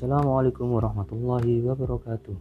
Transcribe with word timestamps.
Assalamualaikum 0.00 0.80
warahmatullahi 0.80 1.60
wabarakatuh 1.60 2.32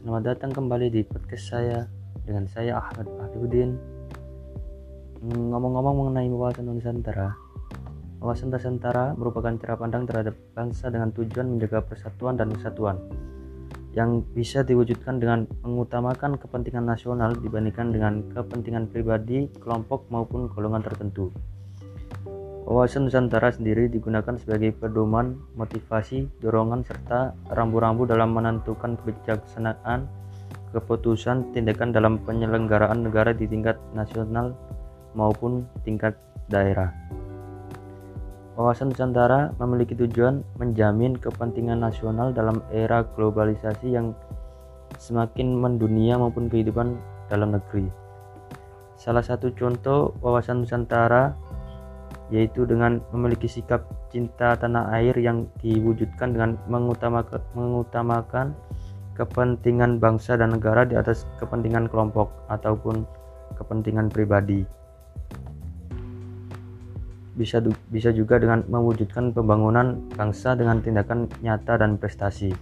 Selamat 0.00 0.22
datang 0.24 0.48
kembali 0.48 0.88
di 0.88 1.04
podcast 1.04 1.44
saya 1.52 1.84
Dengan 2.24 2.48
saya 2.48 2.80
Ahmad 2.80 3.04
Fahrudin 3.04 3.76
Ngomong-ngomong 5.20 6.08
mengenai 6.08 6.32
wawasan 6.32 6.72
Nusantara 6.72 7.36
Wawasan 8.24 8.48
Nusantara 8.48 9.12
merupakan 9.12 9.52
cara 9.60 9.76
pandang 9.76 10.08
terhadap 10.08 10.40
bangsa 10.56 10.88
dengan 10.88 11.12
tujuan 11.12 11.44
menjaga 11.44 11.84
persatuan 11.84 12.40
dan 12.40 12.48
kesatuan 12.56 12.96
yang 13.92 14.24
bisa 14.32 14.64
diwujudkan 14.64 15.20
dengan 15.20 15.44
mengutamakan 15.60 16.40
kepentingan 16.40 16.88
nasional 16.88 17.36
dibandingkan 17.36 17.92
dengan 17.92 18.24
kepentingan 18.32 18.88
pribadi, 18.88 19.52
kelompok 19.60 20.08
maupun 20.08 20.48
golongan 20.48 20.80
tertentu. 20.80 21.28
Wawasan 22.62 23.10
Nusantara 23.10 23.50
sendiri 23.50 23.90
digunakan 23.90 24.38
sebagai 24.38 24.70
pedoman, 24.70 25.34
motivasi, 25.58 26.30
dorongan, 26.38 26.86
serta 26.86 27.34
rambu-rambu 27.50 28.06
dalam 28.06 28.30
menentukan 28.30 28.94
kebijaksanaan, 29.02 30.06
keputusan, 30.70 31.50
tindakan 31.50 31.90
dalam 31.90 32.22
penyelenggaraan 32.22 33.02
negara 33.02 33.34
di 33.34 33.50
tingkat 33.50 33.82
nasional 33.98 34.54
maupun 35.18 35.66
tingkat 35.82 36.14
daerah. 36.46 36.94
Wawasan 38.54 38.94
Nusantara 38.94 39.50
memiliki 39.58 39.98
tujuan 39.98 40.46
menjamin 40.62 41.18
kepentingan 41.18 41.82
nasional 41.82 42.30
dalam 42.30 42.62
era 42.70 43.02
globalisasi 43.02 43.90
yang 43.90 44.14
semakin 45.02 45.58
mendunia 45.58 46.14
maupun 46.14 46.46
kehidupan 46.46 46.94
dalam 47.26 47.58
negeri. 47.58 47.90
Salah 48.94 49.24
satu 49.24 49.50
contoh 49.56 50.14
wawasan 50.22 50.62
Nusantara 50.62 51.34
yaitu 52.32 52.64
dengan 52.64 53.04
memiliki 53.12 53.44
sikap 53.44 53.84
cinta 54.08 54.56
tanah 54.56 54.88
air 54.96 55.12
yang 55.20 55.44
diwujudkan 55.60 56.32
dengan 56.32 56.56
mengutamakan, 56.64 57.44
mengutamakan 57.52 58.56
kepentingan 59.12 60.00
bangsa 60.00 60.40
dan 60.40 60.56
negara 60.56 60.88
di 60.88 60.96
atas 60.96 61.28
kepentingan 61.36 61.92
kelompok 61.92 62.32
ataupun 62.48 63.04
kepentingan 63.60 64.08
pribadi. 64.08 64.64
Bisa 67.36 67.60
bisa 67.92 68.12
juga 68.16 68.40
dengan 68.40 68.64
mewujudkan 68.64 69.36
pembangunan 69.36 70.00
bangsa 70.16 70.56
dengan 70.56 70.80
tindakan 70.80 71.28
nyata 71.44 71.84
dan 71.84 72.00
prestasi. 72.00 72.52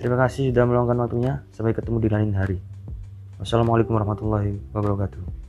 Terima 0.00 0.20
kasih 0.20 0.52
sudah 0.52 0.64
meluangkan 0.68 1.00
waktunya. 1.00 1.40
Sampai 1.52 1.72
ketemu 1.72 1.96
di 2.00 2.08
lain 2.12 2.32
hari. 2.36 2.60
Wassalamualaikum 3.40 3.96
warahmatullahi 3.96 4.60
wabarakatuh. 4.76 5.43